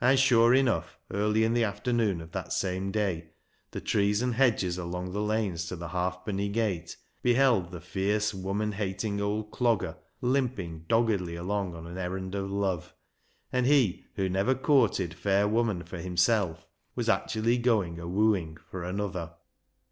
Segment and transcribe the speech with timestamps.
[0.00, 3.30] And sure enough early in the afternoon of that same day
[3.72, 8.70] the trees and hedges along the lanes to the Halfpenny Gate beheld the fierce woman
[8.70, 12.94] hating old Clogger limping doggedly along on an errand of love,
[13.52, 18.84] and he who never courted fair woman for himself was actually going a wooing for
[18.84, 19.32] another.